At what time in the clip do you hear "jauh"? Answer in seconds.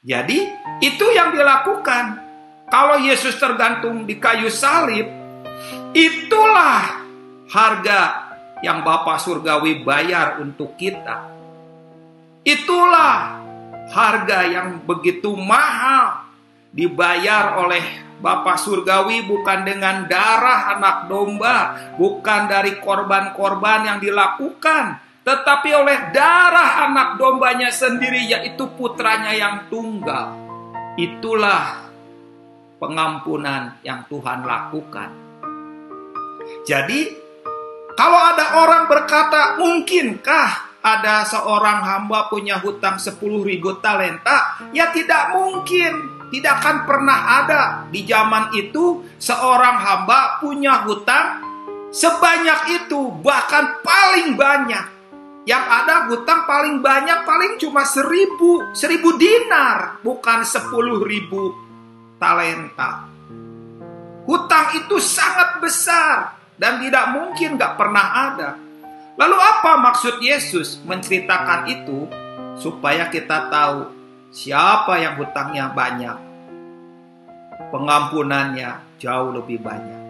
79.02-79.34